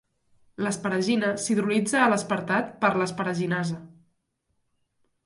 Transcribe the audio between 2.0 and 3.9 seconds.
a l'aspartat per l'asparaginasa.